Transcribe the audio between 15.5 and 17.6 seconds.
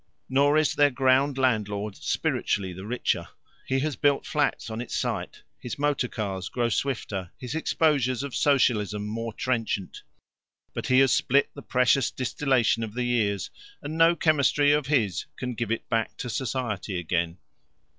give it back to society again.